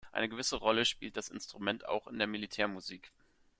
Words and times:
Eine 0.11 0.27
gewisse 0.29 0.55
Rolle 0.55 0.85
spielt 0.85 1.15
das 1.15 1.29
Instrument 1.29 1.87
auch 1.87 2.07
in 2.07 2.17
der 2.17 2.25
Militärmusik. 2.25 3.11